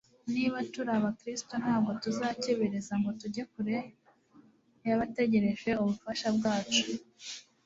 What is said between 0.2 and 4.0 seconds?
Niba turi abakristo ntabwo tuzakebereza ngo tujye kure